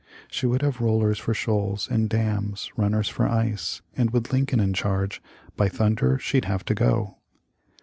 She 0.31 0.47
would 0.47 0.63
have 0.63 0.81
rollers 0.81 1.19
for 1.19 1.35
shoals 1.35 1.87
and 1.87 2.09
dams, 2.09 2.71
runners 2.75 3.07
for 3.07 3.27
ice, 3.27 3.83
and 3.95 4.09
with 4.09 4.33
Lincoln 4.33 4.59
in 4.59 4.73
charge," 4.73 5.21
By 5.55 5.69
thunder, 5.69 6.17
she'd 6.17 6.45
have 6.45 6.65
to 6.65 6.73
go 6.73 7.17